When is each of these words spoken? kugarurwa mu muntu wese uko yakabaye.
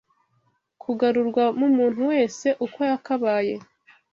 kugarurwa 0.81 1.43
mu 1.59 1.67
muntu 1.77 2.01
wese 2.11 2.47
uko 2.65 2.79
yakabaye. 2.91 3.55